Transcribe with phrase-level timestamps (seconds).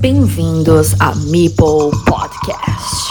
[0.00, 3.10] Bem-vindos a Meeple Podcast.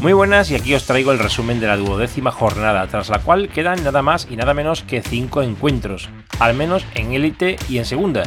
[0.00, 3.48] Muy buenas y aquí os traigo el resumen de la duodécima jornada, tras la cual
[3.48, 7.84] quedan nada más y nada menos que 5 encuentros, al menos en élite y en
[7.84, 8.24] segunda.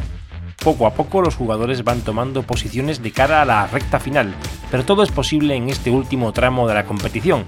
[0.64, 4.34] Poco a poco los jugadores van tomando posiciones de cara a la recta final,
[4.70, 7.46] pero todo es posible en este último tramo de la competición.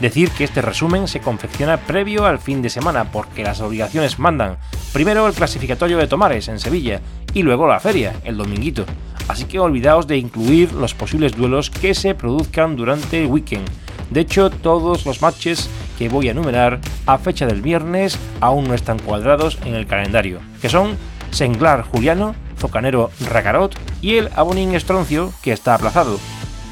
[0.00, 4.58] Decir que este resumen se confecciona previo al fin de semana porque las obligaciones mandan.
[4.92, 7.00] Primero el clasificatorio de Tomares en Sevilla
[7.34, 8.86] y luego la feria, el dominguito
[9.30, 13.68] así que olvidaos de incluir los posibles duelos que se produzcan durante el weekend.
[14.10, 18.72] De hecho, todos los matches que voy a enumerar a fecha del viernes aún no
[18.72, 20.96] están cuadrados en el calendario, que son
[21.30, 26.18] Senglar Juliano, Zocanero Racarot y el Abonin Estroncio, que está aplazado.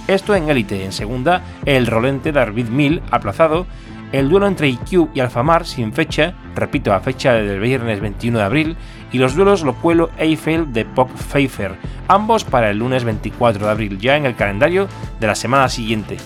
[0.07, 3.67] Esto en élite, en segunda, el Rolente David Mill aplazado,
[4.13, 8.45] el duelo entre IQ y Alfamar sin fecha, repito, a fecha del viernes 21 de
[8.45, 8.77] abril,
[9.13, 11.75] y los duelos Locuelo Eiffel de Pop Pfeiffer,
[12.09, 14.89] ambos para el lunes 24 de abril, ya en el calendario
[15.21, 16.17] de la semana siguiente.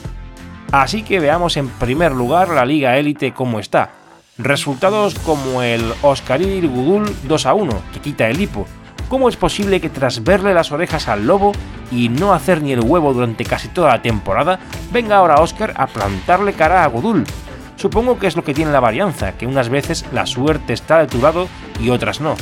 [0.73, 3.91] Así que veamos en primer lugar la Liga Élite como está.
[4.39, 8.67] Resultados como el Oscaril Gudul 2 a 1, que quita el hipo.
[9.11, 11.53] ¿Cómo es posible que tras verle las orejas al lobo
[11.91, 15.87] y no hacer ni el huevo durante casi toda la temporada, venga ahora Oscar a
[15.87, 17.25] plantarle cara a Gudul?
[17.77, 21.07] Supongo que es lo que tiene la varianza, que unas veces la suerte está de
[21.07, 22.35] tu lado y otras no.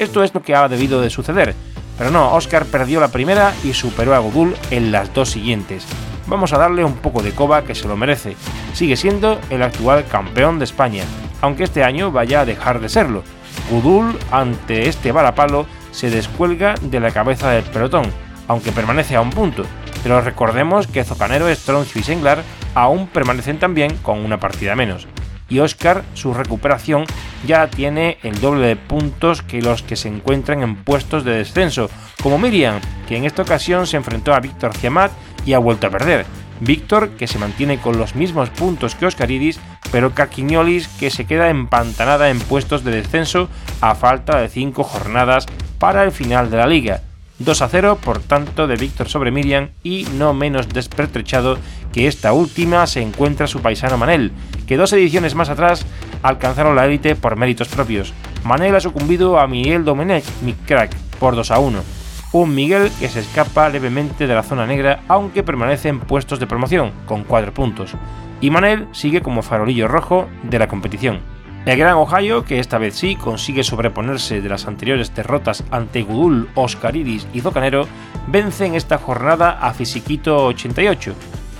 [0.00, 1.54] Esto es lo que ha debido de suceder.
[1.96, 5.86] Pero no, Oscar perdió la primera y superó a Gudul en las dos siguientes.
[6.26, 8.36] Vamos a darle un poco de coba que se lo merece.
[8.72, 11.04] Sigue siendo el actual campeón de España,
[11.40, 13.22] aunque este año vaya a dejar de serlo.
[13.70, 18.06] Gudul, ante este balapalo, se descuelga de la cabeza del pelotón,
[18.48, 19.64] aunque permanece a un punto.
[20.02, 22.42] Pero recordemos que Zocanero, Stroncio y Senglar
[22.74, 25.06] aún permanecen también con una partida menos
[25.48, 27.04] y Oscar su recuperación
[27.46, 31.88] ya tiene el doble de puntos que los que se encuentran en puestos de descenso,
[32.22, 35.12] como Miriam, que en esta ocasión se enfrentó a Víctor Giamat
[35.46, 36.26] y ha vuelto a perder.
[36.60, 39.60] Víctor, que se mantiene con los mismos puntos que Oscaridis,
[39.92, 43.48] pero Caquiñolis, que se queda empantanada en puestos de descenso
[43.80, 45.46] a falta de 5 jornadas
[45.78, 47.02] para el final de la liga.
[47.38, 51.58] 2 a 0, por tanto, de Víctor sobre Miriam y no menos despertrechado
[51.92, 54.32] que esta última se encuentra su paisano Manel,
[54.66, 55.84] que dos ediciones más atrás
[56.22, 58.14] alcanzaron la élite por méritos propios.
[58.42, 62.05] Manel ha sucumbido a Miguel Domenech, mi crack, por 2 a 1.
[62.32, 66.46] Un Miguel que se escapa levemente de la zona negra, aunque permanece en puestos de
[66.46, 67.94] promoción, con 4 puntos.
[68.40, 71.20] Y Manel sigue como farolillo rojo de la competición.
[71.64, 76.48] El Gran Ohio, que esta vez sí consigue sobreponerse de las anteriores derrotas ante Gudul,
[76.54, 77.88] Oscaridis y Zocanero,
[78.28, 81.14] vence en esta jornada a Fisiquito 88,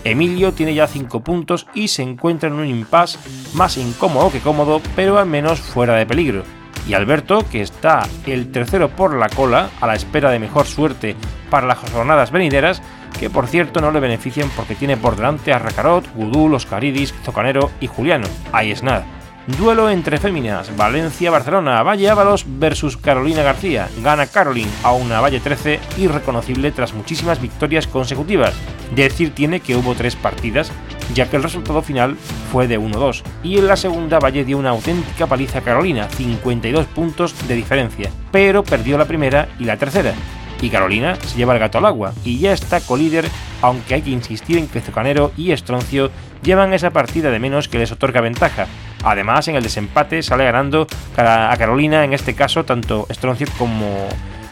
[0.05, 3.19] Emilio tiene ya 5 puntos y se encuentra en un impasse
[3.55, 6.45] más incómodo que cómodo, pero al menos fuera de peligro.
[6.89, 11.17] Y Alberto, que está el tercero por la cola, a la espera de mejor suerte
[11.51, 12.81] para las jornadas venideras,
[13.19, 17.71] que por cierto no le benefician porque tiene por delante a Racarot, Gudul, Oscaridis, Zocanero
[17.81, 18.27] y Juliano.
[18.53, 19.05] Ahí es nada.
[19.47, 23.89] Duelo entre féminas, Valencia-Barcelona, Valle Ábalos versus Carolina García.
[24.03, 28.55] Gana Caroline a una Valle 13 irreconocible tras muchísimas victorias consecutivas.
[28.93, 30.73] Decir tiene que hubo tres partidas,
[31.15, 32.17] ya que el resultado final
[32.53, 36.87] fue de 1-2, y en la segunda Valle dio una auténtica paliza a Carolina, 52
[36.87, 40.15] puntos de diferencia, pero perdió la primera y la tercera.
[40.63, 43.29] Y Carolina se lleva el gato al agua y ya está colíder,
[43.61, 46.11] aunque hay que insistir en que Zocanero y Estroncio
[46.43, 48.67] llevan esa partida de menos que les otorga ventaja,
[49.07, 54.09] Además, en el desempate sale ganando a Carolina, en este caso, tanto Stroncio como,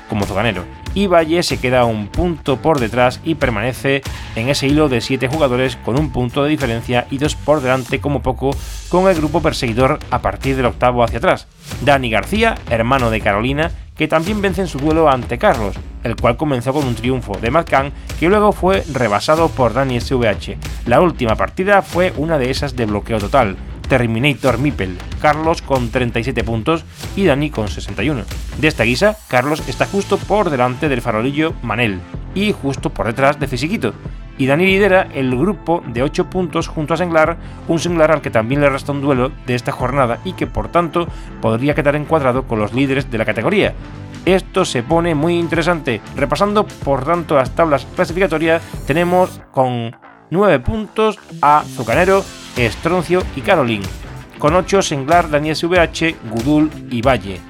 [0.09, 0.65] como Zoganero.
[0.95, 4.03] Y Valle se queda un punto por detrás y permanece
[4.37, 8.01] en ese hilo de 7 jugadores con un punto de diferencia y dos por delante
[8.01, 8.51] como poco
[8.89, 11.49] con el grupo perseguidor a partir del octavo hacia atrás.
[11.83, 16.37] Dani García, hermano de Carolina, que también vence en su duelo ante Carlos, el cual
[16.37, 20.57] comenzó con un triunfo de McCann que luego fue rebasado por Dani SVH.
[20.87, 23.57] La última partida fue una de esas de bloqueo total,
[23.89, 26.85] Terminator Mipel, Carlos con 37 puntos
[27.17, 28.23] y Dani con 61.
[28.59, 32.01] De esta guisa, Carlos está justo por delante del farolillo Manel
[32.35, 33.95] y justo por detrás de Fisiquito.
[34.37, 37.37] Y Dani lidera el grupo de 8 puntos junto a Senglar,
[37.69, 40.69] un Senglar al que también le resta un duelo de esta jornada y que por
[40.69, 41.07] tanto
[41.41, 43.75] podría quedar encuadrado con los líderes de la categoría.
[44.25, 46.01] Esto se pone muy interesante.
[46.17, 49.95] Repasando por tanto las tablas clasificatorias, tenemos con
[50.31, 52.25] 9 puntos a Zucanero,
[52.57, 53.87] Estroncio y Caroline,
[54.39, 57.41] con 8 Senglar, Daniel SVH, Gudul y Valle.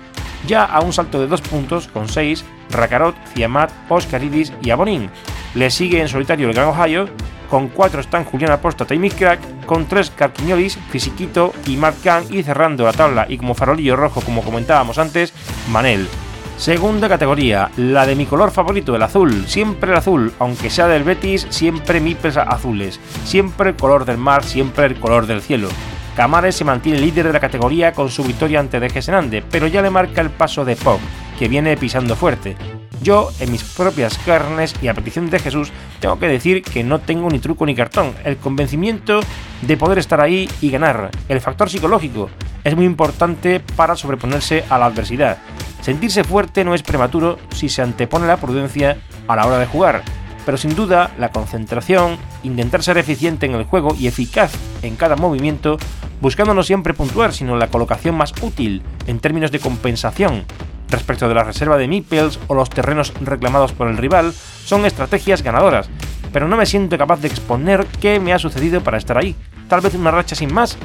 [0.47, 5.11] ya a un salto de 2 puntos con 6 Rakarot, Ciamat, Oscaridis y Abonin.
[5.55, 7.09] Le sigue en solitario el Gran Ohio,
[7.49, 12.43] con 4 están Juliana Aposta y Crack, con 3 Carquiniolis, Fisiquito y Mark Khan y
[12.43, 15.33] cerrando la tabla y como farolillo rojo como comentábamos antes,
[15.71, 16.09] Manel.
[16.57, 19.45] Segunda categoría, la de mi color favorito, el azul.
[19.49, 23.01] Siempre el azul, aunque sea del Betis, siempre mipes azules.
[23.25, 25.69] Siempre el color del mar, siempre el color del cielo.
[26.17, 29.83] Camares se mantiene líder de la categoría con su victoria ante De Gesenande, pero ya
[29.83, 31.01] le marca el paso de Pop,
[31.39, 32.57] que viene pisando fuerte.
[33.03, 37.01] Yo, en mis propias carnes y a petición de Jesús, tengo que decir que no
[37.01, 38.15] tengo ni truco ni cartón.
[38.25, 39.21] El convencimiento
[39.61, 42.31] de poder estar ahí y ganar, el factor psicológico,
[42.63, 45.37] es muy importante para sobreponerse a la adversidad.
[45.85, 48.97] Sentirse fuerte no es prematuro si se antepone la prudencia
[49.29, 50.03] a la hora de jugar,
[50.47, 55.15] pero sin duda la concentración, intentar ser eficiente en el juego y eficaz en cada
[55.17, 55.77] movimiento,
[56.23, 60.47] buscando no siempre puntuar, sino la colocación más útil en términos de compensación
[60.89, 64.33] respecto de la reserva de Meeples o los terrenos reclamados por el rival,
[64.65, 65.91] son estrategias ganadoras,
[66.33, 69.37] pero no me siento capaz de exponer qué me ha sucedido para estar ahí.
[69.69, 70.79] Tal vez una racha sin más,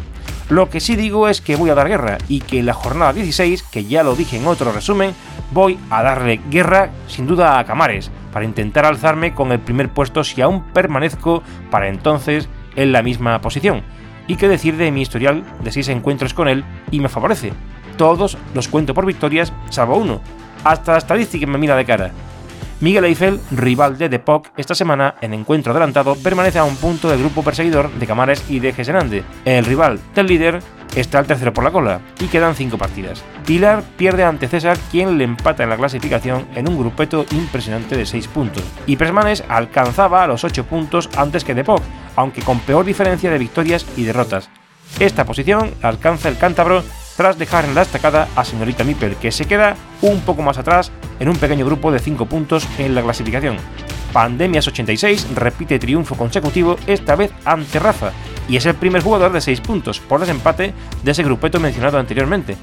[0.50, 3.14] lo que sí digo es que voy a dar guerra y que en la jornada
[3.14, 5.14] 16, que ya lo dije en otro resumen,
[5.52, 10.24] voy a darle guerra sin duda a Camares para intentar alzarme con el primer puesto
[10.24, 13.84] si aún permanezco para entonces en la misma posición.
[14.28, 17.54] Y qué decir de mi historial de 6 encuentros con él y me favorece.
[17.96, 20.22] Todos los cuento por victorias, salvo uno.
[20.64, 22.12] Hasta la estadística me mira de cara.
[22.82, 27.20] Miguel Eiffel, rival de Depok, esta semana en encuentro adelantado permanece a un punto del
[27.20, 29.24] grupo perseguidor de Camares y de Gesenande.
[29.44, 30.60] El rival del líder
[30.96, 33.22] está al tercero por la cola y quedan cinco partidas.
[33.46, 38.06] Pilar pierde ante César, quien le empata en la clasificación en un grupeto impresionante de
[38.06, 38.64] 6 puntos.
[38.86, 41.82] Y Presmanes alcanzaba a los 8 puntos antes que Depok,
[42.16, 44.50] aunque con peor diferencia de victorias y derrotas.
[45.00, 46.84] Esta posición alcanza el cántabro
[47.20, 50.90] tras dejar en la estacada a señorita Mipel, que se queda un poco más atrás
[51.20, 53.58] en un pequeño grupo de 5 puntos en la clasificación.
[54.14, 58.14] Pandemias 86 repite triunfo consecutivo, esta vez ante Rafa,
[58.48, 60.74] y es el primer jugador de 6 puntos, por desempate
[61.04, 62.56] de ese grupeto mencionado anteriormente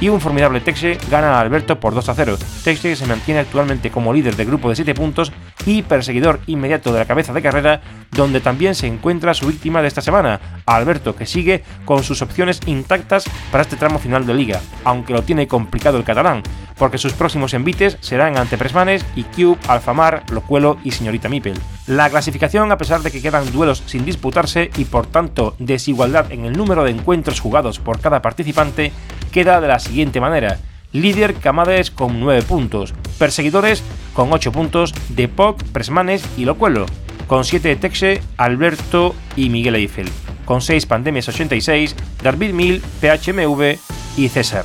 [0.00, 2.38] y un formidable Texe gana a Alberto por 2 a 0.
[2.64, 5.32] Texe se mantiene actualmente como líder del grupo de 7 puntos
[5.66, 7.80] y perseguidor inmediato de la cabeza de carrera,
[8.10, 12.60] donde también se encuentra su víctima de esta semana, Alberto, que sigue con sus opciones
[12.66, 16.42] intactas para este tramo final de liga, aunque lo tiene complicado el catalán,
[16.80, 19.04] porque sus próximos envites serán ante Presmanes
[19.36, 21.58] Cube, Alfamar, Locuelo y Señorita Mipel.
[21.86, 26.46] La clasificación, a pesar de que quedan duelos sin disputarse y por tanto desigualdad en
[26.46, 28.92] el número de encuentros jugados por cada participante,
[29.30, 30.58] queda de la siguiente manera.
[30.92, 33.82] Líder Camades con 9 puntos, perseguidores
[34.14, 36.86] con 8 puntos, Depok, Presmanes y Locuelo,
[37.26, 40.08] con 7 Texe, Alberto y Miguel Eiffel,
[40.46, 43.76] con 6 Pandemias 86, David Mil, PHMV
[44.16, 44.64] y César.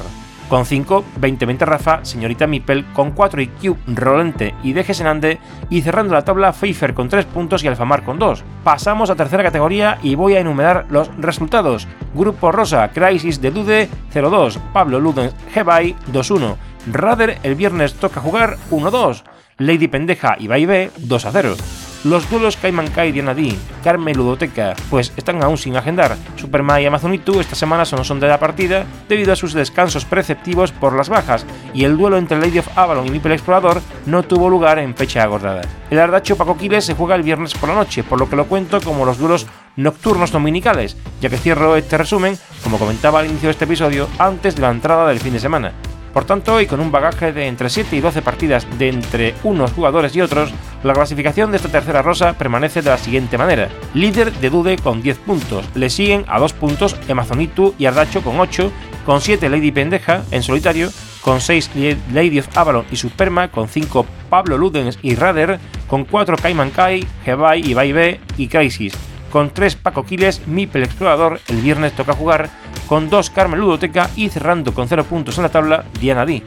[0.49, 5.39] Con 5, 20 Rafa, Señorita Mipel, con 4 IQ, Rolente y Degesenande,
[5.71, 8.43] y cerrando la tabla Pfeiffer con 3 puntos y Alfamar con 2.
[8.63, 11.87] Pasamos a tercera categoría y voy a enumerar los resultados.
[12.13, 16.55] Grupo Rosa, Crisis de Dude 0-2, Pablo Luden Gebay 2-1,
[16.91, 19.23] Rader el viernes toca jugar 1-2,
[19.57, 21.84] Lady Pendeja y Baibe 2-0.
[22.05, 26.15] Los duelos Kai y Diana D, Carmen Ludoteca, pues están aún sin agendar.
[26.35, 30.71] Superman y Amazonitu esta semana no son de la partida debido a sus descansos preceptivos
[30.71, 34.51] por las bajas, y el duelo entre Lady of Avalon y Mipel Explorador no tuvo
[34.51, 35.63] lugar en fecha acordada.
[35.89, 38.45] El Ardacho Paco Quiles se juega el viernes por la noche, por lo que lo
[38.45, 43.47] cuento como los duelos nocturnos dominicales, ya que cierro este resumen, como comentaba al inicio
[43.47, 45.73] de este episodio, antes de la entrada del fin de semana.
[46.15, 49.73] Por tanto, y con un bagaje de entre 7 y 12 partidas de entre unos
[49.73, 50.49] jugadores y otros,
[50.81, 53.67] la clasificación de esta tercera rosa permanece de la siguiente manera.
[53.93, 58.39] Líder de Dude con 10 puntos, le siguen a 2 puntos Amazonitu y Ardacho con
[58.39, 58.71] 8,
[59.05, 61.71] con 7 Lady Pendeja en solitario, con 6
[62.13, 67.05] Lady of Avalon y Superma, con 5 Pablo Ludens y Rader, con 4 Cayman Kai,
[67.25, 68.93] Hebai y Baibe y Crisis,
[69.31, 72.49] con 3 Paco Quiles, Mipel Explorador, el viernes toca jugar,
[72.87, 76.43] con 2 Carmen Ludoteca y cerrando con 0 puntos en la tabla Diana D.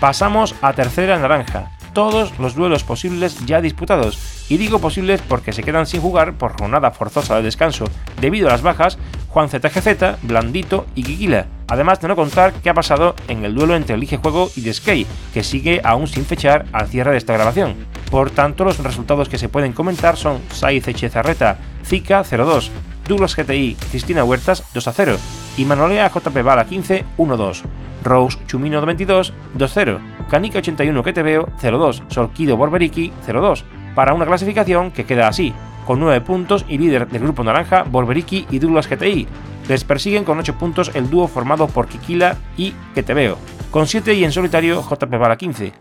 [0.00, 5.62] Pasamos a tercera naranja, todos los duelos posibles ya disputados, y digo posibles porque se
[5.62, 7.84] quedan sin jugar por jornada forzosa de descanso.
[8.20, 8.98] Debido a las bajas
[9.28, 13.74] Juan ZGZ, Blandito y Kikila, además de no contar qué ha pasado en el duelo
[13.74, 17.86] entre Elige Juego y The que sigue aún sin fechar al cierre de esta grabación.
[18.12, 22.68] Por tanto, los resultados que se pueden comentar son Saiz Echezarreta, Zika 0-2,
[23.08, 25.16] Douglas GTI, Cristina Huertas 2-0
[25.56, 27.62] y Manolea JP Bala 15 1-2,
[28.04, 33.62] Rose Chumino 22 2-0, Canica 81 que te veo 0-2, Solquido Borberiki 0-2,
[33.94, 35.54] para una clasificación que queda así.
[35.86, 39.26] con 9 puntos y líder del grupo naranja Borberiki y Douglas GTI.
[39.68, 43.38] Les persiguen con 8 puntos el dúo formado por Kikila y Que Te Veo,
[43.70, 45.72] con 7 y en solitario JP Bala 15,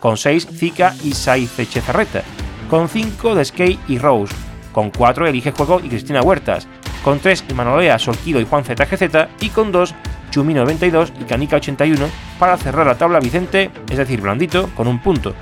[0.00, 2.22] con 6 Zika y Saize Chezarreta,
[2.68, 4.34] con 5 de Skate y Rose,
[4.72, 6.66] con 4 Elige Juego y Cristina Huertas,
[7.04, 9.94] con 3 Imanolea, Solquido y Juan ZGZ y con 2
[10.30, 15.34] Chumi92 y Canica81 para cerrar la tabla Vicente, es decir, Blandito, con un punto.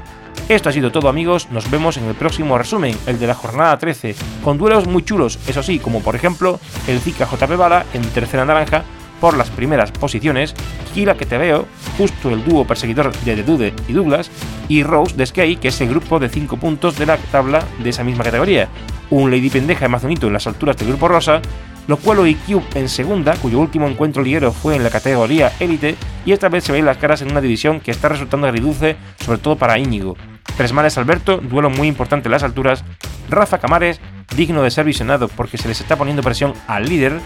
[0.49, 3.77] Esto ha sido todo amigos, nos vemos en el próximo resumen, el de la jornada
[3.77, 8.03] 13, con duelos muy chulos, eso sí, como por ejemplo el Zika JP Bala en
[8.03, 8.83] tercera naranja
[9.21, 10.55] por las primeras posiciones,
[10.95, 14.31] Kila que te veo, justo el dúo perseguidor de The y Douglas,
[14.69, 17.91] y Rose de Sky, que es el grupo de 5 puntos de la tabla de
[17.91, 18.69] esa misma categoría,
[19.11, 21.41] un Lady Pendeja Amazonito en las alturas del grupo rosa,
[21.87, 25.97] Locuelo y Cube en segunda, cuyo último encuentro liguero fue en la categoría élite,
[26.27, 29.39] y esta vez se ven las caras en una división que está resultando agridulce, sobre
[29.39, 30.17] todo para Íñigo.
[30.57, 32.85] Tresmales Alberto, duelo muy importante en las alturas,
[33.31, 34.01] Rafa Camares,
[34.37, 37.21] digno de ser visionado porque se les está poniendo presión al líder,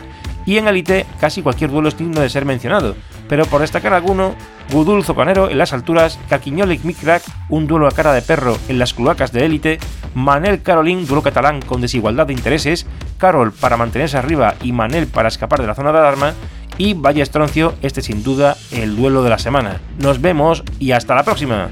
[0.47, 2.95] y en Elite casi cualquier duelo es digno de ser mencionado,
[3.29, 4.35] pero por destacar alguno,
[4.71, 8.95] Gudul Zocanero en las alturas, Caquiñolic Micrack, un duelo a cara de perro en las
[8.95, 9.79] cloacas de élite,
[10.15, 12.87] Manel Carolín, duelo catalán con desigualdad de intereses,
[13.19, 16.35] Carol para mantenerse arriba y Manel para escapar de la zona de alarma,
[16.79, 19.81] y Valle Estroncio, este sin duda el duelo de la semana.
[19.99, 21.71] Nos vemos y hasta la próxima.